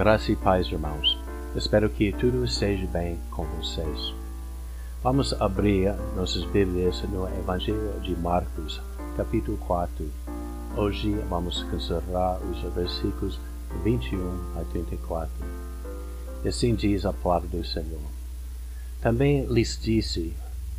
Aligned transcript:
Graça 0.00 0.32
e 0.32 0.36
paz, 0.36 0.66
irmãos. 0.68 1.18
Espero 1.54 1.90
que 1.90 2.10
tudo 2.10 2.42
esteja 2.42 2.86
bem 2.86 3.18
com 3.30 3.44
vocês. 3.44 4.14
Vamos 5.02 5.34
abrir 5.34 5.94
nossas 6.16 6.42
Bíblias 6.46 7.02
no 7.02 7.28
Evangelho 7.28 8.00
de 8.00 8.16
Marcos, 8.16 8.80
capítulo 9.14 9.58
4. 9.58 10.10
Hoje 10.74 11.12
vamos 11.28 11.62
considerar 11.64 12.40
os 12.40 12.62
versículos 12.72 13.38
21 13.84 14.58
a 14.58 14.64
34. 14.72 15.30
E 16.44 16.48
assim 16.48 16.74
diz 16.74 17.04
a 17.04 17.12
palavra 17.12 17.48
do 17.48 17.62
Senhor. 17.62 18.00
Também 19.02 19.44
lhes 19.52 19.78
disse: 19.78 20.34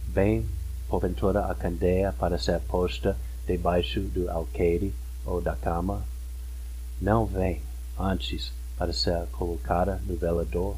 Bem, 0.08 0.48
porventura 0.90 1.46
a 1.46 1.54
candeia 1.54 2.12
para 2.12 2.40
ser 2.40 2.60
posta 2.62 3.16
debaixo 3.46 4.00
do 4.00 4.32
alqueire 4.32 4.96
ou 5.24 5.40
da 5.40 5.56
cama? 5.56 6.04
Não 7.00 7.28
vem, 7.28 7.62
antes 8.00 8.52
para 8.82 8.94
ser 8.94 9.28
colocada 9.34 10.02
no 10.08 10.16
velador, 10.16 10.76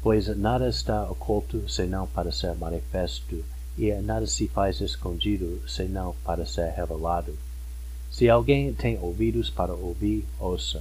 pois 0.00 0.28
nada 0.36 0.68
está 0.68 1.02
oculto 1.10 1.68
senão 1.68 2.06
para 2.06 2.30
ser 2.30 2.54
manifesto, 2.54 3.44
e 3.76 3.92
nada 3.94 4.24
se 4.24 4.46
faz 4.46 4.80
escondido 4.80 5.60
senão 5.66 6.14
para 6.24 6.46
ser 6.46 6.70
revelado. 6.70 7.36
Se 8.08 8.30
alguém 8.30 8.72
tem 8.72 9.00
ouvidos 9.00 9.50
para 9.50 9.74
ouvir, 9.74 10.24
ouça. 10.38 10.80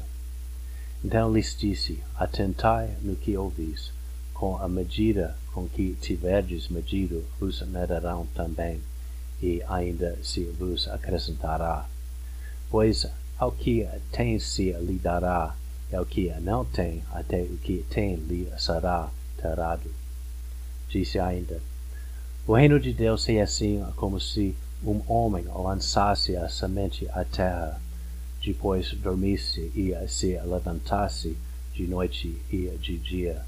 Então 1.04 1.34
lhes 1.34 1.58
disse: 1.58 2.04
Atentai 2.16 2.96
no 3.02 3.16
que 3.16 3.36
ouvis, 3.36 3.92
com 4.32 4.58
a 4.58 4.68
medida 4.68 5.36
com 5.52 5.68
que 5.68 5.98
tiverdes 6.00 6.68
medido, 6.68 7.26
vos 7.40 7.64
medirão 7.64 8.28
também, 8.36 8.80
e 9.42 9.64
ainda 9.68 10.16
se 10.22 10.44
vos 10.44 10.88
acrescentará. 10.88 11.90
Pois 12.70 13.08
ao 13.40 13.52
que 13.52 13.88
tem 14.12 14.38
se 14.38 14.72
lhe 14.74 15.00
dará, 15.00 15.56
é 15.92 16.00
o 16.00 16.06
que 16.06 16.30
não 16.42 16.66
tem, 16.66 17.04
até 17.12 17.42
o 17.42 17.58
que 17.58 17.86
tem 17.90 18.16
lhe 18.16 18.52
será 18.58 19.10
tirado. 19.38 19.90
Disse 20.90 21.20
ainda: 21.20 21.62
O 22.46 22.56
reino 22.56 22.80
de 22.80 22.94
Deus 22.94 23.28
é 23.30 23.42
assim 23.42 23.86
como 23.96 24.20
se 24.20 24.56
um 24.84 25.02
homem 25.08 25.46
lançasse 25.46 26.36
a 26.36 26.48
semente 26.50 27.08
à 27.12 27.24
terra, 27.24 27.82
depois 28.44 28.92
dormisse 28.94 29.72
e 29.76 29.94
se 30.08 30.38
levantasse 30.40 31.38
de 31.74 31.88
noite 31.88 32.40
e 32.52 32.68
de 32.82 32.98
dia. 32.98 33.44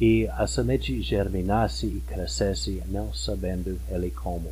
E 0.00 0.26
a 0.28 0.46
semente 0.46 1.00
germinasse 1.02 1.86
e 1.86 2.00
crescesse, 2.00 2.82
não 2.86 3.12
sabendo 3.12 3.78
ele 3.88 4.10
como. 4.10 4.50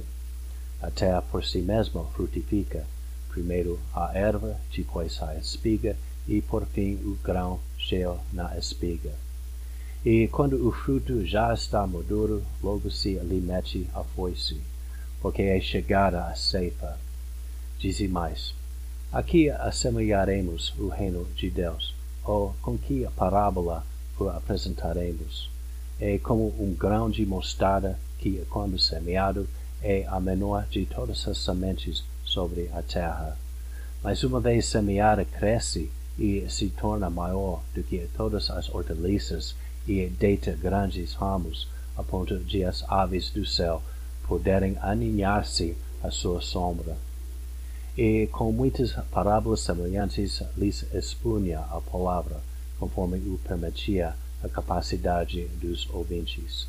A 0.81 0.91
terra 0.91 1.23
por 1.23 1.45
si 1.45 1.59
mesma 1.59 2.05
frutifica, 2.15 2.87
primeiro 3.29 3.81
a 3.95 4.17
erva, 4.17 4.57
depois 4.75 5.21
a 5.23 5.35
espiga, 5.37 5.97
e 6.29 6.41
por 6.41 6.67
fim 6.67 6.95
o 6.97 7.19
grão 7.23 7.61
cheio 7.79 8.19
na 8.33 8.57
espiga. 8.57 9.13
E 10.05 10.29
quando 10.29 10.67
o 10.67 10.73
fruto 10.73 11.27
já 11.27 11.53
está 11.53 11.87
maduro, 11.87 12.43
logo 12.63 12.91
se 12.91 13.15
lhe 13.19 13.41
mete 13.41 13.87
a 13.93 14.03
foice, 14.03 14.61
porque 15.21 15.43
é 15.43 15.61
chegada 15.61 16.25
a 16.25 16.35
ceifa. 16.35 16.99
Dize 17.79 18.09
mais: 18.09 18.55
Aqui 19.13 19.51
assemelharemos 19.51 20.73
o 20.79 20.89
reino 20.89 21.27
de 21.37 21.51
Deus, 21.51 21.95
ou 22.25 22.55
com 22.63 22.79
que 22.79 23.07
parábola 23.17 23.85
o 24.19 24.29
apresentaremos? 24.29 25.51
É 26.01 26.17
como 26.19 26.55
um 26.59 26.75
grão 26.75 27.11
de 27.11 27.27
mostarda 27.27 27.99
que, 28.19 28.43
quando 28.49 28.79
semeado, 28.79 29.49
é 29.83 30.07
a 30.07 30.19
menor 30.21 30.67
de 30.71 30.87
todas 30.87 31.27
as 31.29 31.39
sementes 31.39 32.03
sobre 32.25 32.71
a 32.73 32.81
terra. 32.83 33.37
Mas 34.03 34.23
uma 34.23 34.41
vez 34.41 34.67
semeada, 34.67 35.25
cresce 35.25 35.91
e 36.21 36.45
se 36.51 36.69
torna 36.69 37.09
maior 37.09 37.63
do 37.75 37.83
que 37.83 38.07
todas 38.15 38.51
as 38.51 38.69
hortaliças 38.69 39.57
e 39.89 40.07
deita 40.07 40.53
grandes 40.53 41.15
ramos, 41.15 41.67
a 41.97 42.03
ponto 42.03 42.39
de 42.39 42.63
as 42.63 42.85
aves 42.91 43.31
do 43.31 43.47
céu 43.47 43.83
poderem 44.29 44.77
aninhar-se 44.83 45.75
à 46.03 46.11
sua 46.11 46.43
sombra. 46.43 46.95
E 47.97 48.27
com 48.27 48.53
muitas 48.53 48.93
parábolas 49.11 49.61
semelhantes 49.61 50.43
lhes 50.59 50.85
expunha 50.93 51.61
a 51.61 51.81
palavra, 51.81 52.41
conforme 52.79 53.17
o 53.17 53.39
permitia 53.39 54.15
a 54.45 54.49
capacidade 54.49 55.49
dos 55.61 55.89
ouvintes. 55.89 56.69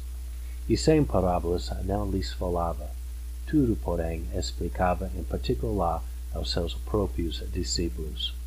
E 0.68 0.78
sem 0.78 1.04
parábolas 1.04 1.70
não 1.84 2.10
lhes 2.10 2.32
falava. 2.32 2.90
Tudo, 3.46 3.76
porém, 3.76 4.26
explicava 4.34 5.12
em 5.14 5.24
particular 5.24 6.02
aos 6.34 6.52
seus 6.52 6.74
próprios 6.74 7.44
discípulos. 7.52 8.41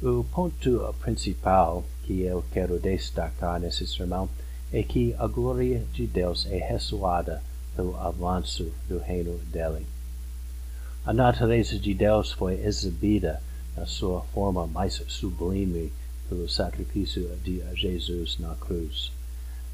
O 0.00 0.22
ponto 0.22 0.94
principal 1.00 1.82
que 2.04 2.22
eu 2.22 2.44
quero 2.52 2.78
destacar 2.78 3.58
nesse 3.58 3.84
sermão 3.84 4.28
é 4.72 4.80
que 4.80 5.12
a 5.18 5.26
glória 5.26 5.84
de 5.92 6.06
Deus 6.06 6.46
é 6.46 6.56
ressoada 6.56 7.42
pelo 7.74 7.96
avanço 7.96 8.72
do 8.88 9.00
reino 9.00 9.36
dele. 9.50 9.84
A 11.04 11.12
natureza 11.12 11.76
de 11.80 11.92
Deus 11.94 12.30
foi 12.30 12.64
exibida 12.64 13.42
na 13.76 13.86
sua 13.86 14.20
forma 14.32 14.68
mais 14.68 15.02
sublime 15.08 15.92
pelo 16.28 16.48
sacrifício 16.48 17.28
de 17.42 17.60
Jesus 17.74 18.38
na 18.38 18.54
cruz. 18.54 19.10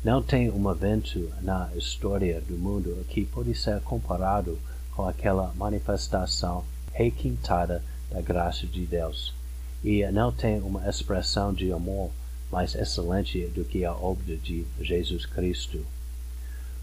Não 0.03 0.23
tem 0.23 0.51
um 0.51 0.71
evento 0.71 1.31
na 1.43 1.69
história 1.77 2.41
do 2.41 2.57
mundo 2.57 3.05
que 3.11 3.27
pode 3.27 3.55
ser 3.55 3.79
comparado 3.83 4.59
com 4.97 5.07
aquela 5.07 5.53
manifestação 5.55 6.65
requintada 6.95 7.85
da 8.11 8.23
graça 8.23 8.67
de 8.67 8.87
Deus 8.87 9.35
e 9.85 10.03
não 10.11 10.33
tem 10.33 10.61
uma 10.63 10.89
expressão 10.89 11.53
de 11.53 11.71
amor 11.71 12.11
mais 12.51 12.75
excelente 12.75 13.47
do 13.49 13.65
que 13.65 13.85
a 13.85 13.93
obra 13.93 14.37
de 14.37 14.65
Jesus 14.81 15.27
Cristo. 15.27 15.85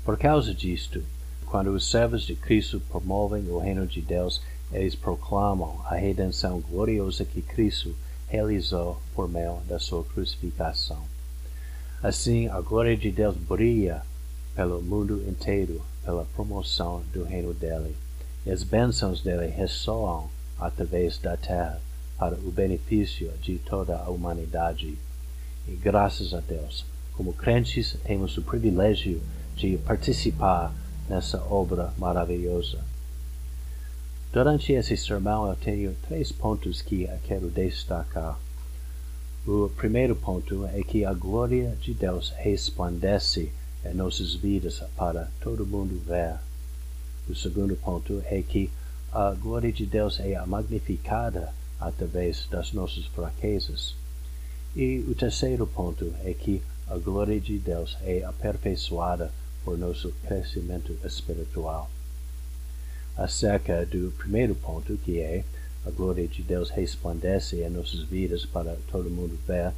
Por 0.05 0.17
causa 0.17 0.53
disto, 0.53 1.03
quando 1.47 1.71
os 1.71 1.89
servos 1.89 2.23
de 2.23 2.35
Cristo 2.35 2.79
promovem 2.89 3.49
o 3.49 3.57
reino 3.57 3.87
de 3.87 4.01
Deus, 4.01 4.41
eles 4.71 4.93
proclamam 4.93 5.81
a 5.85 5.95
redenção 5.95 6.61
gloriosa 6.61 7.25
que 7.25 7.41
Cristo 7.41 7.95
realizou 8.27 9.01
por 9.15 9.27
meio 9.27 9.57
da 9.67 9.79
sua 9.79 10.03
crucificação. 10.03 11.03
Assim, 12.03 12.47
a 12.47 12.61
glória 12.61 12.95
de 12.95 13.11
Deus 13.11 13.35
brilha 13.35 14.03
pelo 14.55 14.81
mundo 14.81 15.23
inteiro 15.27 15.81
pela 16.03 16.25
promoção 16.25 17.03
do 17.13 17.23
reino 17.23 17.53
dele. 17.53 17.95
E 18.45 18.51
as 18.51 18.63
bênçãos 18.63 19.21
dele 19.21 19.47
ressoam 19.47 20.29
através 20.59 21.17
da 21.17 21.35
terra 21.35 21.81
para 22.21 22.35
o 22.35 22.51
benefício 22.51 23.31
de 23.41 23.57
toda 23.57 23.97
a 23.97 24.07
humanidade. 24.11 24.95
E 25.67 25.71
graças 25.71 26.35
a 26.35 26.39
Deus, 26.39 26.85
como 27.13 27.33
crentes, 27.33 27.97
temos 28.03 28.37
o 28.37 28.43
privilégio 28.43 29.19
de 29.55 29.75
participar 29.79 30.71
nessa 31.09 31.43
obra 31.45 31.91
maravilhosa. 31.97 32.77
Durante 34.31 34.71
esse 34.71 34.95
sermão, 34.95 35.47
eu 35.47 35.55
tenho 35.55 35.95
três 36.07 36.31
pontos 36.31 36.83
que 36.83 37.09
quero 37.23 37.49
destacar. 37.49 38.37
O 39.47 39.71
primeiro 39.75 40.15
ponto 40.15 40.67
é 40.67 40.83
que 40.83 41.03
a 41.03 41.15
glória 41.15 41.75
de 41.81 41.91
Deus 41.91 42.29
resplandece 42.37 43.51
em 43.83 43.95
nossas 43.95 44.35
vidas 44.35 44.83
para 44.95 45.27
todo 45.41 45.65
mundo 45.65 45.99
ver. 46.05 46.35
O 47.27 47.33
segundo 47.33 47.75
ponto 47.75 48.21
é 48.25 48.43
que 48.43 48.69
a 49.11 49.31
glória 49.31 49.71
de 49.71 49.87
Deus 49.87 50.19
é 50.19 50.39
magnificada 50.45 51.51
através 51.81 52.47
das 52.49 52.71
nossas 52.71 53.05
fraquezas. 53.07 53.95
E 54.75 54.99
o 54.99 55.15
terceiro 55.15 55.67
ponto 55.67 56.13
é 56.23 56.33
que 56.33 56.61
a 56.87 56.97
glória 56.97 57.39
de 57.41 57.57
Deus 57.57 57.97
é 58.03 58.23
aperfeiçoada 58.23 59.31
por 59.65 59.77
nosso 59.77 60.11
crescimento 60.25 60.95
espiritual. 61.03 61.89
Acerca 63.17 63.85
do 63.85 64.13
primeiro 64.17 64.55
ponto, 64.55 64.97
que 64.97 65.19
é 65.19 65.43
a 65.85 65.89
glória 65.89 66.27
de 66.27 66.43
Deus 66.43 66.69
resplandece 66.69 67.61
em 67.61 67.69
nossas 67.69 68.03
vidas 68.03 68.45
para 68.45 68.77
todo 68.91 69.09
mundo 69.09 69.37
ver, 69.47 69.73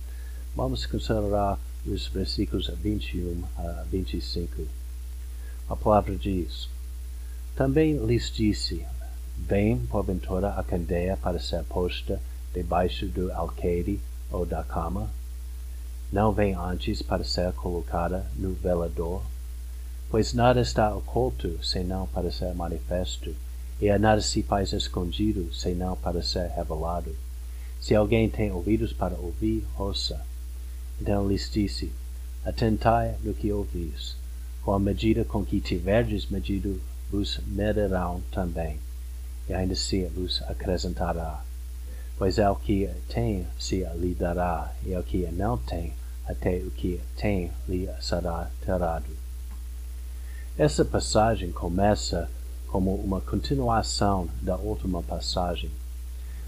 vamos 0.56 0.86
considerar 0.86 1.58
os 1.86 2.08
versículos 2.08 2.68
21 2.68 3.44
a 3.58 3.86
25. 3.90 4.68
A 5.70 5.76
palavra 5.76 6.16
diz: 6.16 6.68
Também 7.56 7.98
lhes 8.06 8.30
disse: 8.30 8.86
Vem, 9.36 9.78
porventura, 9.88 10.52
a 10.52 10.64
candeia 10.64 11.18
para 11.18 11.40
ser 11.40 11.64
posta 11.64 12.22
debaixo 12.54 13.08
do 13.08 13.32
alqueire 13.34 14.00
ou 14.32 14.46
da 14.46 14.64
cama? 14.64 15.10
Não 16.12 16.32
vem 16.32 16.54
antes 16.54 17.02
para 17.02 17.24
ser 17.24 17.52
colocada 17.54 18.26
no 18.36 18.54
velador? 18.54 19.24
Pois 20.10 20.34
nada 20.34 20.62
está 20.62 20.96
oculto 20.96 21.64
senão 21.66 22.06
para 22.08 22.32
ser 22.32 22.54
manifesto, 22.54 23.36
e 23.82 23.90
a 23.90 23.98
nada 23.98 24.22
se 24.22 24.44
faz 24.44 24.72
escondido 24.72 25.54
senão 25.54 25.98
para 25.98 26.22
ser 26.22 26.50
revelado. 26.52 27.14
Se 27.82 27.96
alguém 27.96 28.30
tem 28.30 28.52
ouvidos 28.52 28.94
para 28.94 29.16
ouvir, 29.16 29.66
ouça. 29.78 30.24
Então 31.02 31.28
lhes 31.28 31.50
disse: 31.50 31.92
Atentai 32.46 33.18
no 33.24 33.34
que 33.34 33.52
ouvis. 33.52 34.16
Com 34.62 34.74
a 34.74 34.80
medida 34.80 35.26
com 35.26 35.44
que 35.44 35.60
tiverdes 35.60 36.28
medido, 36.28 36.80
vos 37.12 37.40
medirão 37.48 38.22
também 38.32 38.80
e 39.48 39.54
ainda 39.54 39.76
se 39.76 40.06
vos 40.06 40.42
acrescentará. 40.44 41.44
pois 42.18 42.40
ao 42.40 42.56
que 42.56 42.90
tem 43.10 43.46
se 43.60 43.84
lhe 43.96 44.14
dará, 44.14 44.72
e 44.86 44.94
ao 44.94 45.04
que 45.04 45.28
não 45.32 45.58
tem, 45.58 45.94
até 46.26 46.58
o 46.58 46.72
que 46.72 47.02
tem 47.18 47.52
lhe 47.68 47.90
será 48.00 48.50
tirado. 48.64 49.06
Essa 50.58 50.86
passagem 50.86 51.52
começa 51.52 52.30
como 52.68 52.96
uma 52.96 53.20
continuação 53.20 54.30
da 54.42 54.56
última 54.56 55.02
passagem. 55.02 55.72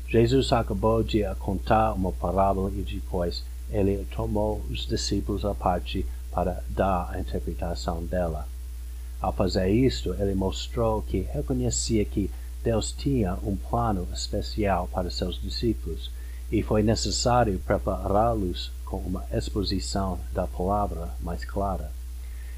Jesus 0.07 0.51
acabou 0.53 1.03
de 1.03 1.23
contar 1.39 1.93
uma 1.93 2.11
parábola 2.11 2.71
e 2.71 2.83
depois 2.83 3.43
ele 3.69 4.05
tomou 4.15 4.61
os 4.69 4.85
discípulos 4.85 5.43
à 5.43 5.53
parte 5.55 6.05
para 6.31 6.63
dar 6.69 7.09
a 7.11 7.19
interpretação 7.19 8.05
dela. 8.05 8.47
Ao 9.19 9.33
fazer 9.33 9.69
isto, 9.69 10.13
ele 10.13 10.35
mostrou 10.35 11.01
que 11.01 11.21
reconhecia 11.21 12.05
que 12.05 12.29
Deus 12.65 12.91
tinha 12.91 13.35
um 13.43 13.55
plano 13.55 14.07
especial 14.11 14.89
para 14.91 15.11
seus 15.11 15.39
discípulos 15.39 16.09
e 16.51 16.63
foi 16.63 16.81
necessário 16.81 17.59
prepará-los 17.59 18.71
com 18.83 18.97
uma 18.97 19.23
exposição 19.31 20.19
da 20.33 20.47
palavra 20.47 21.13
mais 21.21 21.45
clara. 21.45 21.91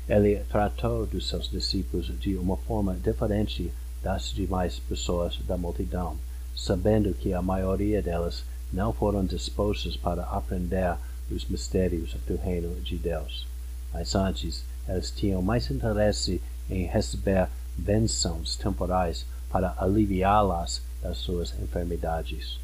Ele 0.07 0.37
tratou 0.49 1.05
dos 1.05 1.27
seus 1.27 1.49
discípulos 1.49 2.05
de 2.21 2.37
uma 2.37 2.55
forma 2.55 2.95
diferente 2.95 3.69
das 4.01 4.31
demais 4.31 4.79
pessoas 4.79 5.37
da 5.45 5.57
multidão, 5.57 6.15
sabendo 6.55 7.13
que 7.13 7.33
a 7.33 7.41
maioria 7.41 8.01
delas 8.01 8.45
não 8.71 8.93
foram 8.93 9.25
dispostas 9.25 9.97
para 9.97 10.23
aprender 10.23 10.95
os 11.29 11.43
mistérios 11.49 12.15
do 12.25 12.37
reino 12.37 12.79
de 12.79 12.95
Deus. 12.95 13.45
Mas 13.93 14.15
antes, 14.15 14.63
eles 14.87 15.11
tinham 15.11 15.41
mais 15.41 15.69
interesse 15.69 16.41
em 16.69 16.85
receber 16.85 17.49
bênçãos 17.77 18.55
temporais 18.55 19.25
para 19.49 19.73
aliviá-las 19.77 20.81
das 21.01 21.17
suas 21.17 21.53
enfermidades. 21.59 22.59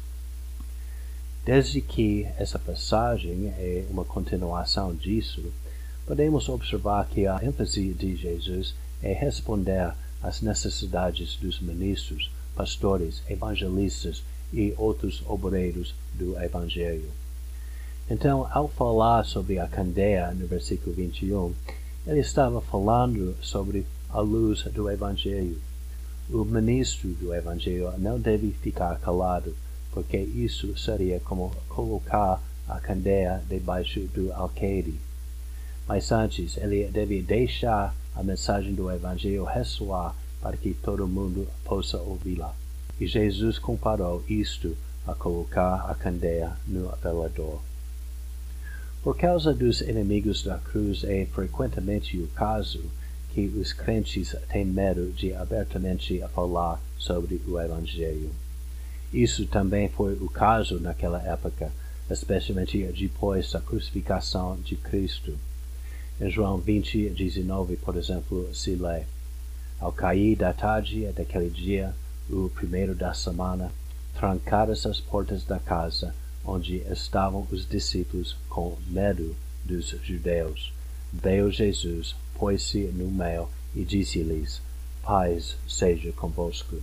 Desde 1.44 1.80
que 1.80 2.26
essa 2.38 2.58
passagem 2.58 3.52
é 3.58 3.84
uma 3.90 4.04
continuação 4.04 4.94
disso, 4.94 5.52
podemos 6.06 6.48
observar 6.48 7.06
que 7.06 7.26
a 7.26 7.38
ênfase 7.42 7.92
de 7.92 8.16
Jesus 8.16 8.74
é 9.02 9.12
responder 9.12 9.92
às 10.22 10.40
necessidades 10.40 11.36
dos 11.36 11.60
ministros, 11.60 12.30
pastores, 12.56 13.22
evangelistas 13.28 14.22
e 14.52 14.72
outros 14.78 15.22
obreiros 15.26 15.94
do 16.14 16.40
Evangelho. 16.40 17.10
Então, 18.08 18.48
ao 18.50 18.68
falar 18.68 19.24
sobre 19.24 19.58
a 19.58 19.66
candeia 19.66 20.32
no 20.32 20.46
versículo 20.46 20.94
21, 20.94 21.54
ele 22.06 22.20
estava 22.20 22.60
falando 22.60 23.36
sobre 23.42 23.86
a 24.08 24.20
luz 24.20 24.62
do 24.64 24.90
Evangelho. 24.90 25.60
O 26.30 26.42
ministro 26.44 27.10
do 27.10 27.34
Evangelho 27.34 27.92
não 27.98 28.18
deve 28.18 28.50
ficar 28.50 28.98
calado, 28.98 29.54
porque 29.92 30.16
isso 30.16 30.76
seria 30.76 31.20
como 31.20 31.54
colocar 31.68 32.42
a 32.66 32.80
candeia 32.80 33.42
debaixo 33.48 34.00
do 34.14 34.32
alqueire. 34.32 34.98
Mas 35.86 36.10
antes, 36.10 36.56
ele 36.56 36.84
deve 36.86 37.20
deixar 37.20 37.94
a 38.14 38.22
mensagem 38.22 38.74
do 38.74 38.90
Evangelho 38.90 39.44
ressoar 39.44 40.16
para 40.40 40.56
que 40.56 40.72
todo 40.72 41.06
mundo 41.06 41.46
possa 41.62 41.98
ouvi-la. 41.98 42.54
E 42.98 43.06
Jesus 43.06 43.58
comparou 43.58 44.24
isto 44.26 44.74
a 45.06 45.14
colocar 45.14 45.90
a 45.90 45.94
candeia 45.94 46.52
no 46.66 46.90
velador. 47.02 47.60
Por 49.02 49.18
causa 49.18 49.52
dos 49.52 49.82
inimigos 49.82 50.42
da 50.42 50.56
cruz 50.56 51.04
é 51.04 51.26
frequentemente 51.26 52.18
o 52.18 52.26
caso 52.28 52.82
que 53.34 53.46
os 53.58 53.72
crentes 53.72 54.36
têm 54.48 54.64
medo 54.64 55.10
de 55.10 55.34
abertamente 55.34 56.22
falar 56.32 56.80
sobre 56.96 57.42
o 57.48 57.58
Evangelho. 57.58 58.30
Isso 59.12 59.44
também 59.46 59.88
foi 59.88 60.14
o 60.14 60.30
caso 60.30 60.78
naquela 60.78 61.20
época, 61.20 61.72
especialmente 62.08 62.80
depois 62.96 63.50
da 63.50 63.60
crucificação 63.60 64.56
de 64.58 64.76
Cristo. 64.76 65.36
Em 66.20 66.30
João 66.30 66.58
20, 66.58 67.10
19, 67.10 67.76
por 67.76 67.96
exemplo, 67.96 68.54
se 68.54 68.76
lê: 68.76 69.02
Ao 69.80 69.90
cair 69.90 70.36
da 70.36 70.52
tarde 70.52 71.04
daquele 71.06 71.50
dia, 71.50 71.92
o 72.30 72.48
primeiro 72.50 72.94
da 72.94 73.12
semana, 73.14 73.72
trancadas 74.14 74.86
as 74.86 75.00
portas 75.00 75.42
da 75.42 75.58
casa 75.58 76.14
onde 76.44 76.76
estavam 76.88 77.44
os 77.50 77.68
discípulos 77.68 78.36
com 78.48 78.76
medo 78.86 79.34
dos 79.64 79.88
judeus, 80.04 80.72
veio 81.12 81.50
Jesus, 81.50 82.14
pôs-se 82.38 82.84
no 82.86 83.10
meio 83.10 83.48
e 83.74 83.84
disse-lhes: 83.84 84.60
Paz 85.02 85.56
seja 85.68 86.12
convosco. 86.12 86.76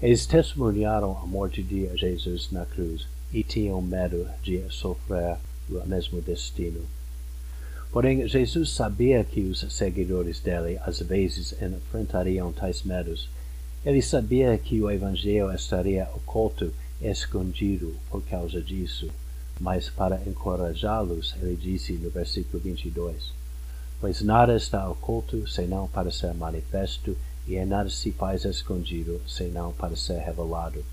Eles 0.00 0.26
testemunharam 0.26 1.16
a 1.18 1.26
morte 1.26 1.62
de 1.62 1.88
Jesus 1.96 2.50
na 2.50 2.66
cruz 2.66 3.06
e 3.32 3.42
tinham 3.42 3.80
medo 3.80 4.28
de 4.42 4.62
sofrer 4.70 5.38
o 5.70 5.86
mesmo 5.86 6.20
destino. 6.20 6.84
Porém, 7.90 8.28
Jesus 8.28 8.70
sabia 8.70 9.24
que 9.24 9.40
os 9.40 9.60
seguidores 9.72 10.40
dele 10.40 10.78
às 10.82 11.00
vezes 11.00 11.54
enfrentariam 11.62 12.52
tais 12.52 12.82
medos. 12.82 13.28
Ele 13.84 14.02
sabia 14.02 14.58
que 14.58 14.82
o 14.82 14.90
Evangelho 14.90 15.50
estaria 15.52 16.08
oculto, 16.14 16.72
escondido 17.00 17.94
por 18.10 18.22
causa 18.22 18.60
disso. 18.60 19.08
Mas 19.58 19.88
para 19.88 20.20
encorajá-los, 20.26 21.34
ele 21.40 21.56
disse 21.56 21.94
no 21.94 22.10
versículo 22.10 22.62
22, 22.62 23.32
Pois 23.98 24.20
nada 24.20 24.54
está 24.54 24.88
oculto 24.88 25.48
senão 25.48 25.88
para 25.88 26.10
ser 26.10 26.34
manifesto, 26.34 27.16
e 27.46 27.64
nada 27.64 27.88
se 27.88 28.12
faz 28.12 28.44
escondido 28.44 29.22
senão 29.26 29.72
para 29.72 29.96
ser 29.96 30.18
revelado. 30.18 30.84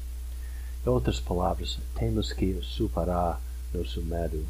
Em 0.85 0.89
outras 0.89 1.19
palavras, 1.19 1.79
temos 1.95 2.31
que 2.31 2.59
superar 2.61 3.41
nosso 3.73 4.01
medo. 4.01 4.45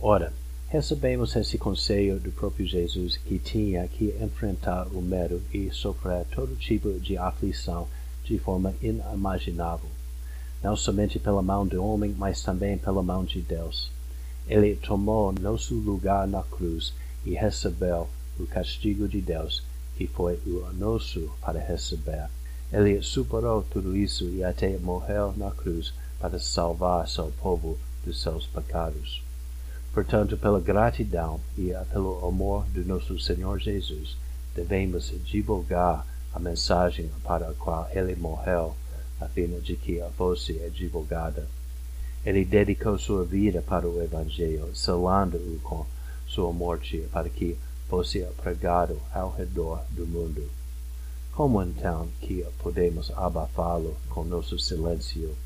Ora, 0.00 0.32
recebemos 0.68 1.36
esse 1.36 1.58
conselho 1.58 2.18
do 2.20 2.30
próprio 2.30 2.66
Jesus 2.66 3.16
que 3.18 3.38
tinha 3.38 3.86
que 3.88 4.16
enfrentar 4.22 4.86
o 4.88 5.02
medo 5.02 5.42
e 5.52 5.70
sofrer 5.70 6.24
todo 6.34 6.56
tipo 6.56 6.98
de 7.00 7.18
aflição 7.18 7.86
de 8.24 8.38
forma 8.38 8.74
inimaginável, 8.80 9.90
não 10.62 10.76
somente 10.76 11.18
pela 11.18 11.42
mão 11.42 11.66
do 11.66 11.84
homem, 11.84 12.14
mas 12.16 12.42
também 12.42 12.78
pela 12.78 13.02
mão 13.02 13.24
de 13.24 13.40
Deus. 13.42 13.90
Ele 14.46 14.76
tomou 14.76 15.32
nosso 15.32 15.74
lugar 15.74 16.26
na 16.26 16.42
cruz 16.42 16.94
e 17.24 17.34
recebeu 17.34 18.08
o 18.38 18.46
castigo 18.46 19.06
de 19.08 19.20
Deus, 19.20 19.62
que 19.96 20.06
foi 20.06 20.40
o 20.46 20.72
nosso 20.72 21.30
para 21.40 21.60
receber. 21.60 22.28
Ele 22.72 23.02
superou 23.02 23.62
tudo 23.62 23.96
isso 23.96 24.24
e 24.24 24.44
até 24.44 24.78
morreu 24.78 25.34
na 25.36 25.50
cruz 25.50 25.92
para 26.20 26.38
salvar 26.38 27.08
seu 27.08 27.32
povo 27.40 27.78
dos 28.04 28.22
seus 28.22 28.46
pecados. 28.46 29.22
Portanto, 29.92 30.36
pela 30.36 30.60
gratidão 30.60 31.40
e 31.58 31.72
pelo 31.90 32.24
amor 32.26 32.64
do 32.66 32.84
nosso 32.84 33.18
Senhor 33.18 33.58
Jesus, 33.58 34.16
devemos 34.54 35.12
divulgar 35.24 36.06
a 36.32 36.38
mensagem 36.38 37.10
para 37.24 37.50
a 37.50 37.54
qual 37.54 37.88
ele 37.92 38.14
morreu, 38.14 38.76
a 39.20 39.26
fim 39.26 39.48
de 39.60 39.74
que 39.76 40.00
fosse 40.16 40.52
divulgada. 40.70 41.46
Ele 42.24 42.44
dedicou 42.44 42.98
sua 42.98 43.24
vida 43.24 43.62
para 43.62 43.88
o 43.88 44.00
Evangelho, 44.00 44.70
selando-o 44.74 45.58
com 45.62 45.84
sua 46.40 46.52
morte 46.54 47.06
para 47.12 47.28
que 47.28 47.54
fosse 47.86 48.20
pregado 48.42 48.98
ao 49.12 49.30
redor 49.30 49.84
do 49.90 50.06
mundo. 50.06 50.48
Como 51.34 51.62
então 51.62 52.08
que 52.18 52.46
podemos 52.62 53.10
abafá-lo 53.14 53.94
com 54.08 54.24
nosso 54.24 54.58
silêncio? 54.58 55.36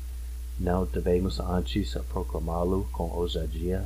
Não 0.57 0.85
devemos 0.85 1.37
antes 1.41 1.95
proclamá-lo 2.07 2.87
com 2.93 3.09
ousadia? 3.11 3.85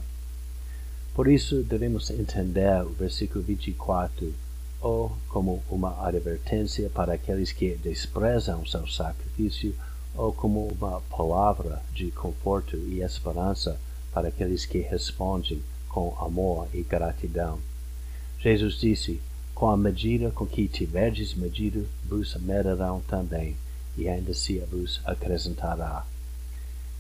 Por 1.15 1.27
isso 1.27 1.63
devemos 1.63 2.11
entender 2.11 2.85
o 2.85 2.89
versículo 2.89 3.43
24 3.43 4.31
ou 4.79 5.11
como 5.29 5.63
uma 5.67 6.05
advertência 6.05 6.91
para 6.91 7.13
aqueles 7.15 7.51
que 7.51 7.75
desprezam 7.75 8.65
seu 8.67 8.87
sacrifício, 8.87 9.75
ou 10.15 10.31
como 10.31 10.67
uma 10.67 11.01
palavra 11.01 11.81
de 11.91 12.11
conforto 12.11 12.77
e 12.77 13.01
esperança 13.01 13.79
para 14.13 14.27
aqueles 14.27 14.65
que 14.65 14.77
respondem 14.77 15.61
com 15.89 16.15
amor 16.19 16.67
e 16.73 16.81
gratidão. 16.83 17.59
Jesus 18.39 18.75
disse: 18.75 19.19
Com 19.53 19.69
a 19.69 19.75
medida 19.75 20.31
com 20.31 20.45
que 20.45 20.67
tiverdes 20.67 21.33
medido, 21.33 21.85
vos 22.07 22.35
medirão 22.35 23.01
também, 23.01 23.57
e 23.97 24.07
ainda 24.07 24.33
se 24.33 24.59
vos 24.59 25.01
acrescentará. 25.03 26.05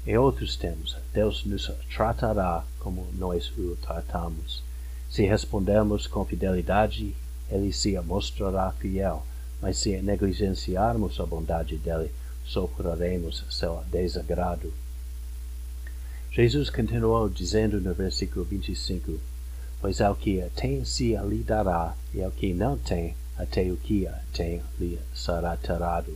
Em 0.05 0.17
outros 0.17 0.55
termos, 0.55 0.97
Deus 1.13 1.45
nos 1.45 1.71
tratará 1.95 2.65
como 2.79 3.07
nós 3.13 3.51
o 3.57 3.77
tratamos. 3.81 4.63
Se 5.09 5.23
respondermos 5.25 6.07
com 6.07 6.25
fidelidade, 6.25 7.15
ele 7.49 7.71
se 7.73 7.99
mostrará 8.01 8.71
fiel, 8.71 9.25
mas 9.61 9.77
se 9.77 10.01
negligenciarmos 10.01 11.19
a 11.19 11.25
bondade 11.25 11.77
dele, 11.77 12.11
sofreremos 12.45 13.45
seu 13.49 13.83
desagrado. 13.91 14.73
Jesus 16.31 16.69
continuou 16.69 17.27
dizendo 17.27 17.81
no 17.81 17.91
versículo 17.91 18.45
25: 18.45 19.19
Pois 19.81 19.99
ao 19.99 20.15
que 20.15 20.43
tem 20.55 20.85
se 20.85 21.17
lhe 21.17 21.43
dará, 21.43 21.95
e 22.13 22.21
ao 22.21 22.29
que 22.29 22.53
não 22.53 22.77
tem, 22.77 23.15
até 23.35 23.63
o 23.71 23.75
que 23.75 24.07
tem 24.31 24.61
lhe 24.79 24.99
será 25.11 25.57
tirado. 25.57 26.15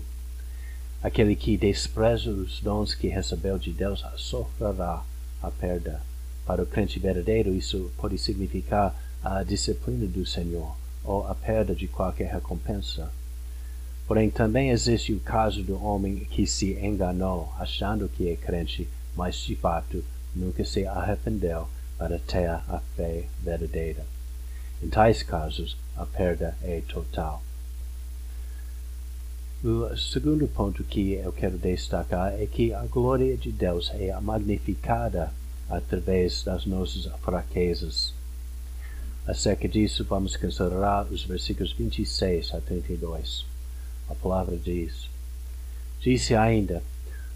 Aquele 1.02 1.36
que 1.36 1.58
despreza 1.58 2.30
os 2.30 2.62
dons 2.62 2.94
que 2.94 3.08
recebeu 3.08 3.58
de 3.58 3.74
Deus 3.74 4.06
sofrerá 4.16 5.04
a 5.42 5.50
perda. 5.50 6.00
Para 6.46 6.62
o 6.62 6.68
crente 6.68 7.00
verdadeiro, 7.00 7.54
isso 7.54 7.92
pode 7.98 8.20
significar 8.20 8.96
a 9.24 9.42
disciplina 9.42 10.06
do 10.06 10.26
Senhor 10.28 10.76
ou 11.04 11.26
a 11.28 11.34
perda 11.34 11.74
de 11.74 11.88
qualquer 11.88 12.32
recompensa. 12.32 13.12
Porém, 14.06 14.30
também 14.30 14.70
existe 14.70 15.12
o 15.12 15.20
caso 15.20 15.64
do 15.64 15.84
homem 15.84 16.20
que 16.26 16.46
se 16.46 16.74
enganou, 16.74 17.52
achando 17.58 18.08
que 18.08 18.30
é 18.30 18.36
crente, 18.36 18.88
mas 19.16 19.36
de 19.38 19.56
fato 19.56 20.04
nunca 20.36 20.66
se 20.66 20.86
arrependeu 20.86 21.68
para 21.98 22.20
ter 22.20 22.50
a 22.50 22.82
fé 22.96 23.26
verdadeira. 23.42 24.06
Em 24.82 24.90
tais 24.90 25.24
casos, 25.24 25.78
a 25.96 26.06
perda 26.06 26.58
é 26.62 26.82
total. 26.82 27.42
O 29.64 29.96
segundo 29.96 30.46
ponto 30.46 30.84
que 30.84 31.14
eu 31.14 31.32
quero 31.32 31.58
destacar 31.58 32.34
é 32.34 32.46
que 32.46 32.74
a 32.74 32.82
glória 32.82 33.38
de 33.38 33.50
Deus 33.50 33.90
é 33.94 34.14
magnificada 34.20 35.32
através 35.70 36.44
das 36.44 36.66
nossas 36.66 37.06
fraquezas. 37.22 38.14
Acerca 39.26 39.70
disso, 39.70 40.04
vamos 40.04 40.36
considerar 40.36 41.06
os 41.06 41.24
versículos 41.24 41.72
26 41.72 42.54
a 42.54 42.60
32. 42.60 43.46
A 44.10 44.16
palavra 44.16 44.58
diz: 44.58 45.10
Disse 46.02 46.36
ainda: 46.36 46.84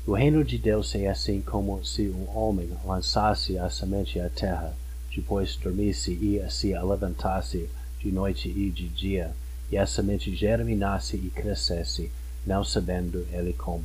O 0.08 0.14
reino 0.14 0.42
de 0.42 0.58
Deus 0.58 0.96
é 0.96 1.10
assim 1.10 1.42
como 1.42 1.84
se 1.84 2.04
um 2.04 2.34
homem 2.34 2.70
lançasse 2.86 3.58
a 3.58 3.70
semente 3.70 4.18
à 4.22 4.30
terra, 4.30 4.74
depois 5.14 5.58
dormisse 5.58 6.14
e 6.14 6.42
se 6.50 6.68
levantasse 6.80 7.70
de 8.00 8.10
noite 8.10 8.48
e 8.48 8.70
de 8.70 8.88
dia 8.88 9.34
e 9.70 9.78
a 9.78 9.86
semente 9.86 10.34
germinasse 10.34 11.18
e 11.18 11.30
crescesse, 11.30 12.10
não 12.46 12.64
sabendo 12.64 13.28
ele 13.34 13.52
como. 13.52 13.84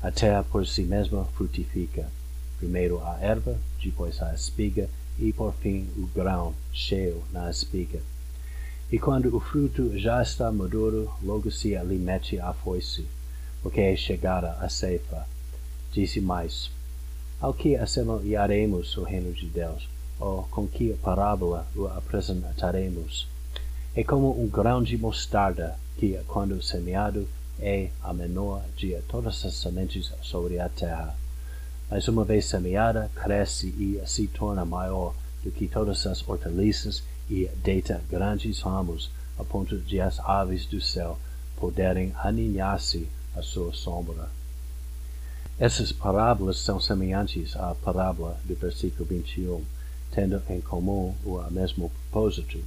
A 0.00 0.10
terra 0.10 0.42
por 0.42 0.66
si 0.66 0.82
mesma 0.82 1.26
frutifica, 1.36 2.10
primeiro 2.56 3.04
a 3.04 3.18
erva, 3.20 3.58
depois 3.82 4.22
a 4.22 4.32
espiga, 4.32 4.88
e 5.18 5.30
por 5.30 5.52
fim 5.56 5.86
o 5.98 6.06
grão 6.06 6.54
cheio 6.72 7.22
na 7.30 7.50
espiga. 7.50 8.00
E 8.90 8.98
quando 8.98 9.36
o 9.36 9.40
fruto 9.40 9.92
já 9.98 10.22
está 10.22 10.50
maduro, 10.50 11.12
logo 11.22 11.50
se 11.50 11.76
ali 11.76 11.98
mete 11.98 12.40
a 12.40 12.54
foice, 12.54 13.06
porque 13.62 13.82
é 13.82 13.94
chegada 13.94 14.52
a 14.52 14.70
ceifa. 14.70 15.33
Disse 15.94 16.20
mais, 16.20 16.72
ao 17.40 17.54
que 17.54 17.76
assemelharemos 17.76 18.96
o 18.96 19.04
reino 19.04 19.32
de 19.32 19.46
Deus, 19.46 19.88
ou 20.18 20.42
com 20.50 20.66
que 20.66 20.92
parábola 20.94 21.68
o 21.76 21.86
apresentaremos? 21.86 23.28
É 23.94 24.02
como 24.02 24.42
um 24.42 24.48
grão 24.48 24.82
de 24.82 24.98
mostarda, 24.98 25.78
que, 25.96 26.18
quando 26.26 26.60
semeado, 26.60 27.28
é 27.60 27.90
a 28.02 28.12
menor 28.12 28.64
de 28.76 29.00
todas 29.06 29.44
as 29.44 29.54
sementes 29.54 30.12
sobre 30.20 30.58
a 30.58 30.68
terra. 30.68 31.14
Mas 31.88 32.08
uma 32.08 32.24
vez 32.24 32.46
semeada, 32.46 33.08
cresce 33.14 33.68
e 33.68 34.02
se 34.04 34.26
torna 34.26 34.64
maior 34.64 35.14
do 35.44 35.52
que 35.52 35.68
todas 35.68 36.04
as 36.08 36.28
hortaliças 36.28 37.04
e 37.30 37.48
deita 37.62 38.02
grandes 38.10 38.60
ramos, 38.62 39.12
a 39.38 39.44
ponto 39.44 39.78
de 39.78 40.00
as 40.00 40.18
aves 40.18 40.66
do 40.66 40.80
céu 40.80 41.16
poderem 41.56 42.12
aninhar-se 42.16 43.08
à 43.36 43.42
sua 43.42 43.72
sombra. 43.72 44.28
Essas 45.56 45.92
parábolas 45.92 46.58
são 46.58 46.80
semelhantes 46.80 47.54
à 47.54 47.76
parábola 47.76 48.36
do 48.44 48.56
versículo 48.56 49.04
21, 49.04 49.64
tendo 50.10 50.42
em 50.50 50.60
comum 50.60 51.14
o 51.24 51.40
mesmo 51.48 51.90
propósito. 51.90 52.58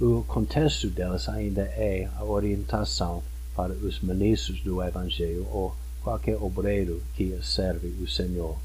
O 0.00 0.24
contexto 0.24 0.90
delas 0.90 1.28
ainda 1.28 1.62
é 1.62 2.10
a 2.16 2.24
orientação 2.24 3.22
para 3.54 3.72
os 3.72 4.00
ministros 4.00 4.60
do 4.62 4.82
Evangelho 4.82 5.46
ou 5.52 5.76
qualquer 6.02 6.36
obreiro 6.42 7.00
que 7.14 7.38
serve 7.40 7.94
o 8.02 8.08
Senhor. 8.08 8.58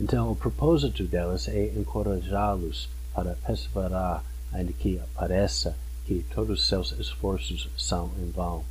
Então, 0.00 0.32
o 0.32 0.36
propósito 0.36 1.04
delas 1.04 1.48
é 1.48 1.66
encorajá-los 1.76 2.88
para 3.12 3.36
perseverar, 3.46 4.24
ainda 4.50 4.72
que 4.72 4.98
pareça 5.14 5.76
que 6.06 6.24
todos 6.34 6.60
os 6.60 6.68
seus 6.68 6.92
esforços 6.98 7.68
são 7.76 8.10
em 8.18 8.30
vão. 8.30 8.64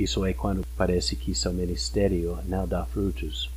Isso 0.00 0.24
é 0.24 0.32
quando 0.32 0.66
parece 0.78 1.14
que 1.14 1.34
seu 1.34 1.52
ministério 1.52 2.38
não 2.46 2.66
dá 2.66 2.86
frutos. 2.86 3.50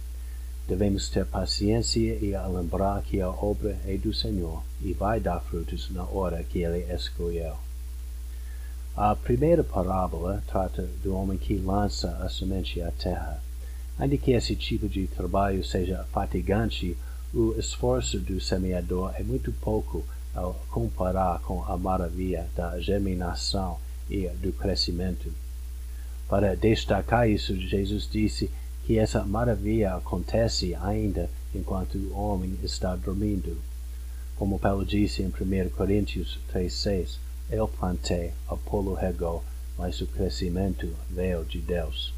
Devemos 0.68 1.08
ter 1.08 1.26
paciência 1.26 2.02
e 2.02 2.36
lembrar 2.54 3.02
que 3.02 3.22
a 3.22 3.30
obra 3.30 3.80
é 3.86 3.96
do 3.96 4.14
Senhor 4.14 4.62
e 4.82 4.92
vai 4.92 5.22
dar 5.22 5.40
frutos 5.40 5.90
na 5.90 6.04
hora 6.04 6.44
que 6.44 6.60
Ele 6.60 6.84
escolheu. 6.94 7.56
A 8.94 9.16
primeira 9.16 9.64
parábola 9.64 10.44
trata 10.46 10.82
do 11.02 11.16
homem 11.16 11.38
que 11.38 11.56
lança 11.56 12.10
a 12.18 12.28
semente 12.28 12.82
à 12.82 12.92
terra. 12.92 13.42
Ainda 13.98 14.18
que 14.18 14.34
esse 14.34 14.54
tipo 14.54 14.90
de 14.90 15.08
trabalho 15.08 15.64
seja 15.64 16.04
fatigante, 16.12 16.98
o 17.34 17.56
esforço 17.58 18.20
do 18.20 18.42
semeador 18.42 19.14
é 19.16 19.24
muito 19.24 19.54
pouco 19.54 20.04
ao 20.36 20.56
comparar 20.70 21.40
com 21.40 21.64
a 21.64 21.78
maravilha 21.78 22.50
da 22.54 22.78
germinação 22.82 23.80
e 24.10 24.28
do 24.28 24.52
crescimento. 24.52 25.32
Para 26.34 26.56
destacar 26.56 27.30
isso, 27.30 27.56
Jesus 27.56 28.10
disse 28.12 28.50
que 28.88 28.98
essa 28.98 29.24
maravilha 29.24 29.94
acontece 29.94 30.74
ainda 30.74 31.30
enquanto 31.54 31.96
o 31.96 32.18
homem 32.18 32.58
está 32.64 32.96
dormindo. 32.96 33.56
Como 34.36 34.58
Paulo 34.58 34.84
disse 34.84 35.22
em 35.22 35.28
1 35.28 35.70
Coríntios 35.70 36.40
3,6, 36.52 37.20
Eu 37.52 37.68
plantei, 37.68 38.34
Apolo 38.48 38.96
regou, 38.96 39.44
mas 39.78 40.02
o 40.02 40.08
crescimento 40.08 40.92
veio 41.08 41.46
de 41.46 41.60
Deus. 41.60 42.12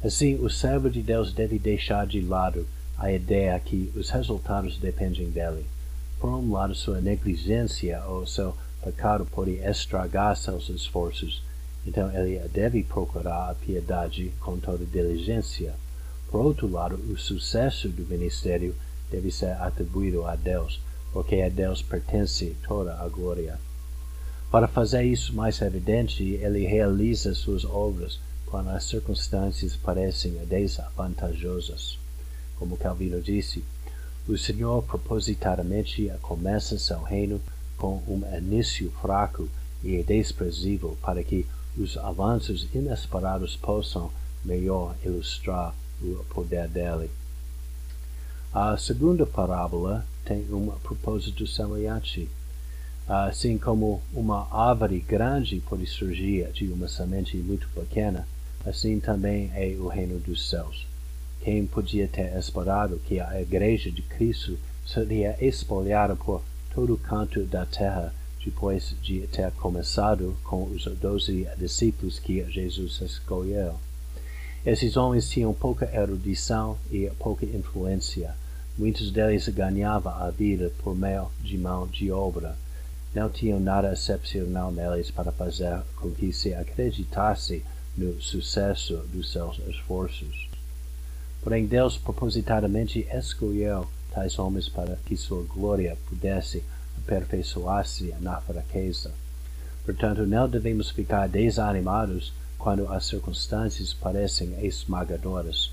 Assim, 0.00 0.36
o 0.36 0.48
servo 0.48 0.88
de 0.88 1.02
Deus 1.02 1.32
deve 1.32 1.58
deixar 1.58 2.06
de 2.06 2.20
lado 2.20 2.68
a 2.96 3.10
ideia 3.10 3.58
que 3.58 3.92
os 3.96 4.10
resultados 4.10 4.78
dependem 4.78 5.28
dele. 5.28 5.66
Por 6.20 6.30
um 6.30 6.52
lado, 6.52 6.72
sua 6.72 7.00
negligência 7.00 8.00
ou 8.04 8.24
seu 8.28 8.54
pecado 8.80 9.26
pode 9.26 9.54
estragar 9.56 10.36
seus 10.36 10.68
esforços, 10.68 11.42
então 11.88 12.12
ele 12.12 12.38
deve 12.48 12.82
procurar 12.82 13.48
a 13.48 13.54
piedade 13.54 14.30
com 14.40 14.58
toda 14.58 14.84
diligência. 14.84 15.74
Por 16.30 16.42
outro 16.42 16.70
lado, 16.70 16.96
o 17.10 17.16
sucesso 17.16 17.88
do 17.88 18.04
ministério 18.04 18.74
deve 19.10 19.30
ser 19.30 19.52
atribuído 19.52 20.26
a 20.26 20.36
Deus, 20.36 20.82
porque 21.14 21.40
a 21.40 21.48
Deus 21.48 21.80
pertence 21.80 22.54
toda 22.66 22.94
a 23.00 23.08
glória. 23.08 23.58
Para 24.50 24.68
fazer 24.68 25.02
isso 25.02 25.34
mais 25.34 25.62
evidente, 25.62 26.22
ele 26.22 26.66
realiza 26.66 27.34
suas 27.34 27.64
obras 27.64 28.20
quando 28.44 28.68
as 28.68 28.84
circunstâncias 28.84 29.74
parecem 29.74 30.32
desvantajosas. 30.44 31.98
Como 32.56 32.76
Calvino 32.76 33.20
disse, 33.22 33.64
o 34.26 34.36
Senhor 34.36 34.82
propositadamente 34.82 36.12
começa 36.20 36.78
seu 36.78 37.02
reino 37.02 37.40
com 37.78 38.02
um 38.06 38.22
início 38.36 38.90
fraco 39.00 39.48
e 39.82 40.02
desprezível 40.02 40.98
para 41.00 41.22
que 41.22 41.46
os 41.76 41.96
avanços 41.96 42.68
inesperados 42.74 43.56
possam 43.56 44.10
melhor 44.44 44.96
ilustrar 45.04 45.74
o 46.00 46.24
poder 46.30 46.68
dele. 46.68 47.10
A 48.52 48.76
segunda 48.76 49.26
parábola 49.26 50.06
tem 50.24 50.46
um 50.52 50.66
propósito 50.82 51.46
semelhante. 51.46 52.28
Assim 53.06 53.58
como 53.58 54.02
uma 54.12 54.48
árvore 54.50 55.00
grande 55.00 55.60
pode 55.60 55.86
surgir 55.86 56.50
de 56.52 56.68
uma 56.68 56.88
semente 56.88 57.36
muito 57.38 57.68
pequena, 57.70 58.26
assim 58.66 59.00
também 59.00 59.50
é 59.54 59.74
o 59.78 59.88
reino 59.88 60.18
dos 60.18 60.48
céus. 60.48 60.86
Quem 61.40 61.66
podia 61.66 62.08
ter 62.08 62.36
esperado 62.36 63.00
que 63.06 63.20
a 63.20 63.40
igreja 63.40 63.90
de 63.90 64.02
Cristo 64.02 64.58
seria 64.86 65.36
espalhada 65.40 66.16
por 66.16 66.42
todo 66.74 66.94
o 66.94 66.98
canto 66.98 67.44
da 67.44 67.64
terra 67.64 68.12
depois 68.44 68.94
de 69.02 69.26
ter 69.28 69.50
começado 69.52 70.36
com 70.44 70.64
os 70.64 70.84
doze 71.00 71.46
discípulos 71.56 72.18
que 72.18 72.44
Jesus 72.50 73.00
escolheu. 73.00 73.74
Esses 74.64 74.96
homens 74.96 75.28
tinham 75.28 75.54
pouca 75.54 75.90
erudição 75.94 76.78
e 76.90 77.10
pouca 77.18 77.44
influência. 77.46 78.34
Muitos 78.76 79.10
deles 79.10 79.48
ganhavam 79.48 80.12
a 80.12 80.30
vida 80.30 80.72
por 80.82 80.96
meio 80.96 81.28
de 81.40 81.56
mão 81.56 81.86
de 81.86 82.10
obra. 82.10 82.56
Não 83.14 83.30
tinham 83.30 83.58
nada 83.58 83.92
excepcional 83.92 84.70
neles 84.70 85.10
para 85.10 85.32
fazer 85.32 85.82
com 85.96 86.10
que 86.10 86.32
se 86.32 86.54
acreditasse 86.54 87.64
no 87.96 88.20
sucesso 88.20 88.98
dos 89.12 89.32
seus 89.32 89.58
esforços. 89.68 90.48
Porém, 91.42 91.66
Deus 91.66 91.96
propositadamente 91.96 93.06
escolheu 93.12 93.86
tais 94.12 94.38
homens 94.38 94.68
para 94.68 94.96
que 95.06 95.16
sua 95.16 95.42
glória 95.44 95.96
pudesse 96.08 96.62
aperfeiçoar-se 97.04 98.14
na 98.20 98.40
fraqueza. 98.40 99.12
Portanto, 99.84 100.26
não 100.26 100.48
devemos 100.48 100.90
ficar 100.90 101.28
desanimados 101.28 102.32
quando 102.58 102.86
as 102.92 103.06
circunstâncias 103.06 103.94
parecem 103.94 104.54
esmagadoras. 104.64 105.70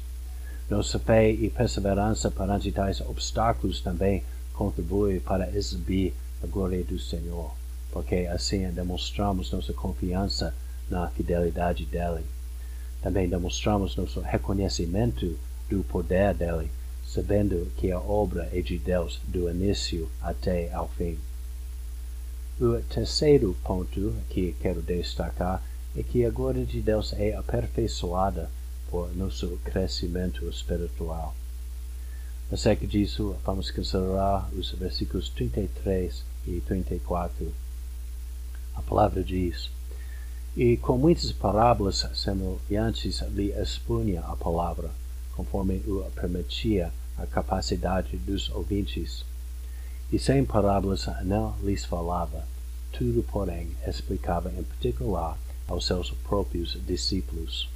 Nossa 0.70 0.98
fé 0.98 1.30
e 1.30 1.50
perseverança 1.50 2.32
perante 2.32 2.72
tais 2.72 3.02
obstáculos 3.02 3.82
também 3.82 4.24
contribuem 4.54 5.20
para 5.20 5.50
exibir 5.56 6.14
a 6.44 6.48
glória 6.48 6.84
do 6.84 6.98
Senhor, 6.98 7.52
porque 7.92 8.28
assim 8.32 8.70
demonstramos 8.72 9.52
nossa 9.52 9.74
confiança 9.74 10.56
na 10.90 11.08
fidelidade 11.10 11.86
dele. 11.86 12.24
Também 13.02 13.28
demonstramos 13.28 13.96
nosso 13.96 14.22
reconhecimento 14.22 15.38
do 15.70 15.84
poder 15.84 16.34
dele, 16.34 16.72
sabendo 17.16 17.72
que 17.78 17.94
a 17.94 18.00
obra 18.00 18.50
é 18.52 18.62
de 18.62 18.78
Deus 18.78 19.22
do 19.26 19.50
início 19.50 20.12
até 20.22 20.70
ao 20.74 20.90
fim. 20.90 21.18
O 22.60 22.82
terceiro 22.90 23.56
ponto 23.64 24.14
que 24.30 24.54
quero 24.60 24.82
destacar 24.82 25.64
é 25.96 26.04
que 26.04 26.26
a 26.26 26.30
glória 26.30 26.66
de 26.66 26.82
Deus 26.82 27.14
é 27.14 27.34
aperfeiçoada 27.34 28.50
por 28.90 29.16
nosso 29.16 29.58
crescimento 29.64 30.50
espiritual. 30.50 31.34
Acerca 32.52 32.86
disso, 32.86 33.38
vamos 33.46 33.72
considerar 33.72 34.50
os 34.54 34.72
versículos 34.72 35.30
33 35.30 36.22
e 36.46 36.60
34. 36.68 37.50
A 38.76 38.82
palavra 38.82 39.24
diz: 39.24 39.70
E 40.56 40.76
com 40.76 40.98
muitas 40.98 41.32
parábolas 41.32 42.06
semelhantes 42.14 43.22
lhe 43.34 43.52
expunha 43.54 44.20
a 44.22 44.36
palavra, 44.36 44.92
conforme 45.34 45.82
o 45.88 46.04
permitia 46.14 46.92
a 47.18 47.26
capacidade 47.26 48.18
dos 48.18 48.50
ouvintes. 48.50 49.26
E 50.12 50.20
sem 50.20 50.46
parábolas 50.46 51.08
não 51.24 51.56
lhes 51.64 51.86
falava, 51.86 52.46
tudo, 52.92 53.24
porém, 53.24 53.72
explicava 53.86 54.52
em 54.52 54.64
particular 54.64 55.38
aos 55.68 55.86
seus 55.86 56.12
próprios 56.12 56.78
discípulos. 56.86 57.70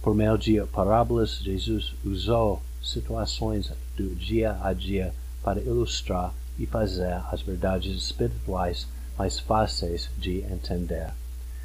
Por 0.00 0.14
meio 0.14 0.38
de 0.38 0.64
parábolas, 0.66 1.38
Jesus 1.38 1.94
usou 2.04 2.62
situações 2.82 3.72
do 3.96 4.14
dia 4.14 4.56
a 4.62 4.72
dia 4.72 5.12
para 5.42 5.60
ilustrar 5.60 6.32
e 6.58 6.64
fazer 6.64 7.20
as 7.30 7.42
verdades 7.42 7.96
espirituais 7.96 8.86
mais 9.18 9.38
fáceis 9.38 10.08
de 10.16 10.42
entender. 10.42 11.12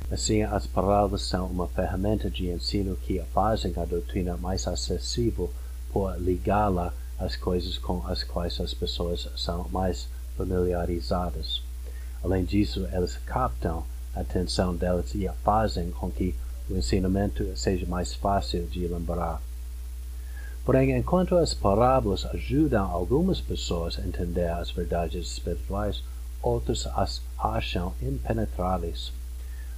Assim, 0.09 0.41
as 0.41 0.67
parábolas 0.67 1.21
são 1.21 1.45
uma 1.47 1.67
ferramenta 1.67 2.29
de 2.29 2.49
ensino 2.49 2.97
que 2.97 3.21
fazem 3.33 3.73
a 3.77 3.85
doutrina 3.85 4.35
mais 4.35 4.67
acessível 4.67 5.49
por 5.91 6.19
ligá-la 6.19 6.93
às 7.19 7.35
coisas 7.35 7.77
com 7.77 8.05
as 8.07 8.23
quais 8.23 8.59
as 8.59 8.73
pessoas 8.73 9.27
são 9.35 9.67
mais 9.69 10.07
familiarizadas. 10.37 11.61
Além 12.23 12.43
disso, 12.43 12.87
elas 12.91 13.17
captam 13.25 13.83
a 14.15 14.21
atenção 14.21 14.75
delas 14.75 15.13
e 15.15 15.29
fazem 15.43 15.91
com 15.91 16.11
que 16.11 16.35
o 16.69 16.77
ensinamento 16.77 17.45
seja 17.55 17.85
mais 17.85 18.13
fácil 18.13 18.65
de 18.67 18.87
lembrar. 18.87 19.41
Porém, 20.63 20.95
enquanto 20.95 21.35
as 21.37 21.53
parábolas 21.53 22.25
ajudam 22.25 22.85
algumas 22.85 23.41
pessoas 23.41 23.97
a 23.97 24.05
entender 24.05 24.49
as 24.49 24.69
verdades 24.69 25.25
espirituais, 25.27 26.03
outras 26.41 26.85
as 26.87 27.21
acham 27.37 27.93
impenetráveis. 28.01 29.11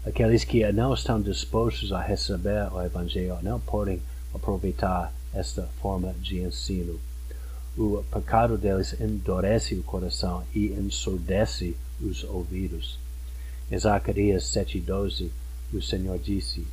Aqueles 0.06 0.44
que 0.44 0.70
não 0.74 0.94
estão 0.94 1.22
dispostos 1.22 1.94
a 1.94 2.02
receber 2.02 2.72
o 2.74 2.82
Evangelho 2.82 3.38
não 3.42 3.60
podem 3.60 4.02
aproveitar 4.34 5.14
esta 5.34 5.64
forma 5.82 6.14
de 6.22 6.40
ensino. 6.40 7.00
O 7.78 8.04
pecado 8.12 8.58
deles 8.58 9.00
endurece 9.00 9.76
o 9.76 9.84
coração 9.84 10.44
e 10.54 10.68
ensurdece 10.68 11.76
os 12.00 12.24
ouvidos. 12.24 13.00
Em 13.72 13.78
Zacarias 13.78 14.44
7,12, 14.46 15.30
o 15.74 15.82
Senhor 15.82 16.20
disse: 16.20 16.66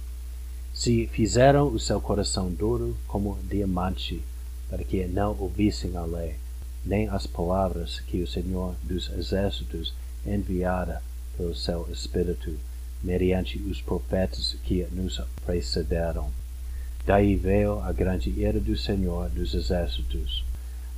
se 0.72 1.06
fizeram 1.08 1.68
o 1.68 1.80
seu 1.80 2.00
coração 2.00 2.48
duro 2.50 2.96
como 3.06 3.38
diamante, 3.42 4.22
para 4.68 4.84
que 4.84 5.04
não 5.06 5.36
ouvissem 5.36 5.96
a 5.96 6.04
lei, 6.04 6.36
nem 6.84 7.08
as 7.08 7.26
palavras 7.26 8.00
que 8.00 8.22
o 8.22 8.26
Senhor 8.26 8.74
dos 8.82 9.10
Exércitos 9.10 9.92
enviara 10.24 11.02
pelo 11.36 11.54
seu 11.54 11.88
Espírito, 11.90 12.56
mediante 13.02 13.58
os 13.58 13.82
profetas 13.82 14.56
que 14.62 14.86
nos 14.92 15.20
precederam. 15.44 16.30
Daí 17.06 17.34
veio 17.34 17.80
a 17.80 17.92
grande 17.92 18.30
ira 18.30 18.60
do 18.60 18.76
Senhor 18.76 19.28
dos 19.30 19.54
Exércitos. 19.54 20.44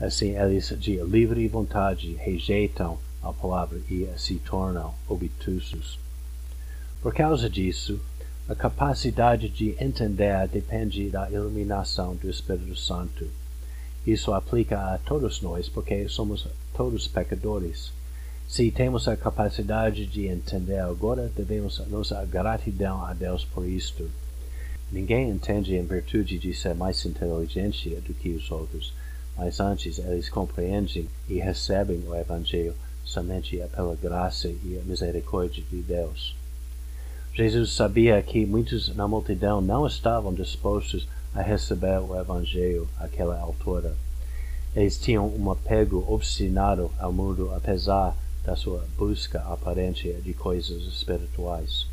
Assim 0.01 0.37
eles 0.37 0.75
de 0.79 0.97
livre 1.05 1.47
vontade 1.47 2.15
rejeitam 2.15 2.99
a 3.23 3.33
palavra 3.33 3.79
e 3.89 4.09
se 4.17 4.35
tornam 4.37 4.95
obtusos. 5.09 5.99
Por 7.01 7.15
causa 7.15 7.49
disso, 7.49 8.01
a 8.49 8.55
capacidade 8.55 9.49
de 9.49 9.77
entender 9.81 10.49
depende 10.49 11.09
da 11.09 11.31
iluminação 11.31 12.17
do 12.17 12.29
Espírito 12.29 12.77
Santo. 12.77 13.29
Isso 14.05 14.33
aplica 14.33 14.95
a 14.95 14.99
todos 14.99 15.41
nós, 15.41 15.69
porque 15.69 16.09
somos 16.09 16.49
todos 16.77 17.07
pecadores. 17.07 17.93
Se 18.49 18.71
temos 18.73 19.07
a 19.07 19.17
capacidade 19.17 20.05
de 20.07 20.27
entender 20.27 20.81
agora, 20.81 21.31
devemos 21.37 21.79
nossa 21.89 22.25
gratidão 22.25 23.05
a 23.05 23.15
Deus 23.15 23.45
por 23.45 23.65
isto. 23.65 24.11
Ninguém 24.93 25.31
entende 25.31 25.75
em 25.75 25.87
virtude 25.87 26.39
de 26.39 26.53
ser 26.53 26.75
mais 26.75 27.03
inteligente 27.07 27.89
do 28.07 28.13
que 28.13 28.29
os 28.29 28.51
outros, 28.51 28.93
mas 29.35 29.59
antes 29.59 29.99
eles 29.99 30.29
compreendem 30.29 31.09
e 31.27 31.39
recebem 31.39 32.03
o 32.07 32.15
Evangelho 32.15 32.75
somente 33.03 33.57
pela 33.75 33.97
graça 33.97 34.49
e 34.49 34.79
a 34.79 34.85
misericórdia 34.85 35.65
de 35.71 35.81
Deus. 35.81 36.37
Jesus 37.33 37.73
sabia 37.73 38.23
que 38.23 38.45
muitos 38.45 38.95
na 38.95 39.09
multidão 39.09 39.63
não 39.63 39.87
estavam 39.87 40.35
dispostos 40.35 41.09
a 41.35 41.41
receber 41.41 41.99
o 41.99 42.15
Evangelho 42.15 42.87
àquela 42.99 43.41
altura. 43.41 43.97
Eles 44.77 44.99
tinham 44.99 45.27
um 45.27 45.51
apego 45.51 46.05
obstinado 46.07 46.91
ao 46.99 47.11
mundo, 47.11 47.51
apesar 47.55 48.15
da 48.45 48.55
sua 48.55 48.87
busca 48.99 49.41
aparente 49.41 50.13
de 50.23 50.35
coisas 50.35 50.83
espirituais. 50.83 51.92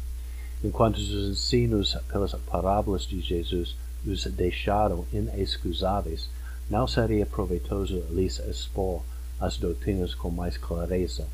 Enquanto 0.63 0.97
os 0.97 1.09
ensinos 1.09 1.95
pelas 2.11 2.33
parábolas 2.33 3.03
de 3.03 3.21
Jesus 3.21 3.75
os 4.05 4.25
deixaram 4.25 5.05
inexcusáveis, 5.13 6.29
não 6.69 6.87
seria 6.87 7.25
proveitoso 7.25 8.03
lhes 8.11 8.39
expor 8.39 9.01
as 9.39 9.57
doutrinas 9.57 10.13
com 10.13 10.29
mais 10.29 10.57
clareza. 10.57 11.27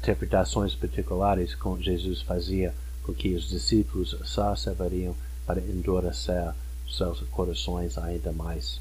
Interpretações 0.00 0.74
particulares 0.74 1.54
que 1.54 1.82
Jesus 1.82 2.22
fazia 2.22 2.74
porque 3.02 3.34
os 3.34 3.48
discípulos 3.48 4.16
só 4.24 4.56
serviriam 4.56 5.14
para 5.46 5.60
endurecer 5.60 6.54
seus 6.88 7.20
corações 7.30 7.98
ainda 7.98 8.32
mais, 8.32 8.80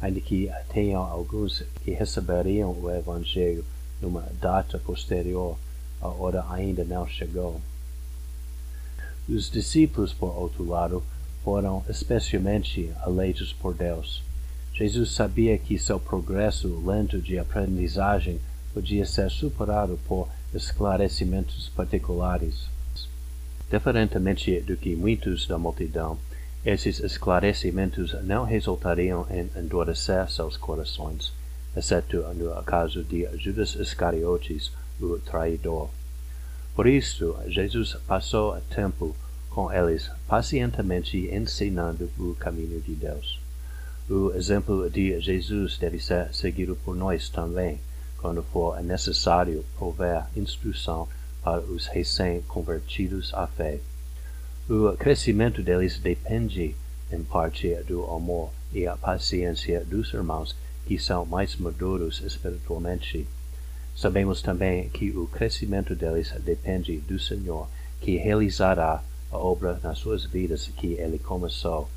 ainda 0.00 0.20
que 0.20 0.50
tenham 0.72 1.02
alguns 1.02 1.64
que 1.82 1.90
receberiam 1.90 2.70
o 2.70 2.90
Evangelho 2.90 3.64
numa 4.00 4.22
data 4.40 4.78
posterior, 4.78 5.58
a 6.00 6.08
hora 6.08 6.44
ainda 6.50 6.84
não 6.84 7.06
chegou. 7.06 7.60
Os 9.28 9.50
discípulos, 9.50 10.12
por 10.12 10.36
outro 10.36 10.64
lado, 10.64 11.02
foram 11.42 11.84
especialmente 11.88 12.90
eleitos 13.06 13.52
por 13.52 13.74
Deus. 13.74 14.22
Jesus 14.72 15.12
sabia 15.12 15.56
que 15.56 15.78
seu 15.78 16.00
progresso 16.00 16.82
lento 16.84 17.20
de 17.20 17.38
aprendizagem 17.38 18.40
podia 18.72 19.06
ser 19.06 19.30
superado 19.30 19.98
por 20.06 20.28
esclarecimentos 20.52 21.68
particulares. 21.68 22.68
Diferentemente 23.70 24.60
do 24.60 24.76
que 24.76 24.96
muitos 24.96 25.46
da 25.46 25.56
multidão, 25.56 26.18
esses 26.64 26.98
esclarecimentos 27.00 28.14
não 28.24 28.44
resultariam 28.44 29.26
em 29.30 29.48
endurecer 29.58 30.30
seus 30.30 30.56
corações, 30.56 31.32
exceto 31.76 32.18
no 32.34 32.62
caso 32.62 33.04
de 33.04 33.28
Judas 33.36 33.74
Iscariotes, 33.74 34.72
o 35.00 35.18
traidor. 35.18 35.90
Por 36.74 36.86
isto, 36.88 37.38
Jesus 37.46 37.96
passou 38.06 38.60
tempo 38.62 39.14
com 39.48 39.72
eles, 39.72 40.10
pacientemente 40.26 41.28
ensinando 41.32 42.10
o 42.18 42.34
caminho 42.34 42.80
de 42.80 42.94
Deus. 42.94 43.38
O 44.10 44.32
exemplo 44.32 44.90
de 44.90 45.20
Jesus 45.20 45.78
deve 45.78 46.00
ser 46.00 46.34
seguido 46.34 46.76
por 46.84 46.96
nós 46.96 47.28
também, 47.28 47.78
quando 48.18 48.42
for 48.42 48.82
necessário 48.82 49.64
prover 49.78 50.26
instrução 50.36 51.08
para 51.42 51.60
os 51.60 51.86
recém-convertidos 51.86 53.32
à 53.32 53.46
fé. 53.46 53.78
O 54.68 54.96
crescimento 54.96 55.62
deles 55.62 55.98
depende, 55.98 56.74
em 57.12 57.22
parte, 57.22 57.72
do 57.86 58.04
amor 58.04 58.50
e 58.72 58.86
a 58.86 58.96
paciência 58.96 59.84
dos 59.84 60.12
irmãos 60.12 60.56
que 60.86 60.98
são 60.98 61.24
mais 61.24 61.54
maduros 61.56 62.20
espiritualmente. 62.20 63.28
Sabemos 63.94 64.42
também 64.42 64.88
que 64.88 65.10
o 65.10 65.26
crescimento 65.26 65.94
deles 65.94 66.32
depende 66.40 66.98
do 66.98 67.18
Senhor, 67.18 67.68
que 68.00 68.16
realizará 68.16 69.02
a 69.30 69.38
obra 69.38 69.78
nas 69.82 69.98
suas 69.98 70.24
vidas 70.24 70.68
que 70.76 70.94
Ele 70.94 71.18
começou. 71.18 71.88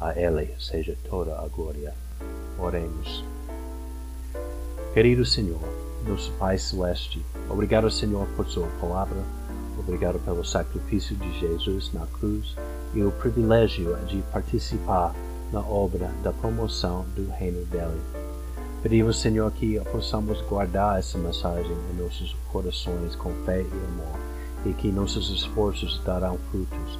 A 0.00 0.18
Ele 0.18 0.52
seja 0.58 0.96
toda 1.08 1.38
a 1.38 1.46
glória. 1.46 1.94
Oremos. 2.58 3.24
Querido 4.92 5.24
Senhor, 5.24 5.60
nosso 6.06 6.32
Pai 6.32 6.58
Celeste, 6.58 7.24
obrigado, 7.48 7.90
Senhor, 7.90 8.26
por 8.36 8.46
Sua 8.46 8.68
palavra, 8.80 9.22
obrigado 9.78 10.18
pelo 10.20 10.44
sacrifício 10.44 11.16
de 11.16 11.40
Jesus 11.40 11.92
na 11.92 12.06
cruz 12.06 12.54
e 12.94 13.02
o 13.02 13.10
privilégio 13.10 13.96
de 14.06 14.22
participar 14.32 15.14
na 15.52 15.60
obra 15.60 16.10
da 16.22 16.32
promoção 16.32 17.04
do 17.16 17.28
reino 17.30 17.64
dele. 17.66 18.00
Pedimos, 18.84 19.18
Senhor, 19.18 19.50
que 19.52 19.80
possamos 19.90 20.42
guardar 20.42 20.98
essa 20.98 21.16
mensagem 21.16 21.72
em 21.72 22.02
nossos 22.02 22.36
corações 22.52 23.16
com 23.16 23.32
fé 23.46 23.62
e 23.62 23.64
amor, 23.64 24.20
e 24.66 24.74
que 24.74 24.92
nossos 24.92 25.30
esforços 25.30 26.02
darão 26.04 26.38
frutos. 26.50 26.98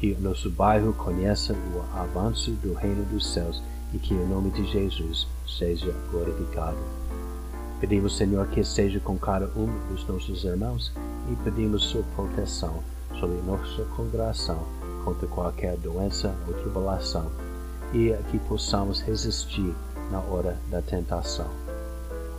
que 0.00 0.16
nosso 0.16 0.50
bairro 0.50 0.92
conheça 0.92 1.52
o 1.52 1.96
avanço 1.96 2.50
do 2.50 2.74
reino 2.74 3.04
dos 3.04 3.32
céus 3.32 3.62
e 3.94 3.98
que 3.98 4.12
o 4.12 4.26
nome 4.26 4.50
de 4.50 4.66
Jesus 4.72 5.28
seja 5.46 5.94
glorificado. 6.10 6.78
Pedimos, 7.78 8.16
Senhor, 8.16 8.48
que 8.48 8.64
seja 8.64 8.98
com 8.98 9.16
cada 9.16 9.46
um 9.56 9.68
dos 9.88 10.04
nossos 10.08 10.42
irmãos 10.42 10.92
e 11.30 11.36
pedimos 11.44 11.84
sua 11.84 12.02
proteção 12.16 12.82
sobre 13.20 13.36
nossa 13.42 13.84
congregação 13.94 14.66
contra 15.04 15.28
qualquer 15.28 15.76
doença 15.76 16.34
ou 16.48 16.54
tribulação 16.54 17.30
e 17.92 18.12
que 18.30 18.38
possamos 18.40 19.00
resistir 19.00 19.72
na 20.10 20.20
hora 20.20 20.58
da 20.70 20.82
tentação. 20.82 21.48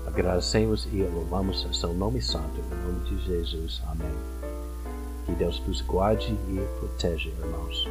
Agradecemos 0.06 0.88
e 0.92 1.04
louvamos 1.04 1.66
seu 1.74 1.94
nome 1.94 2.22
santo, 2.22 2.60
em 2.60 2.86
nome 2.86 3.10
de 3.10 3.26
Jesus. 3.26 3.82
Amém. 3.88 4.14
Que 5.26 5.32
Deus 5.34 5.60
vos 5.60 5.82
guarde 5.82 6.34
e 6.50 6.80
proteja, 6.80 7.30
irmãos. 7.30 7.88